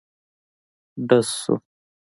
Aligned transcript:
ډز 1.07 1.27
شو. 1.47 1.55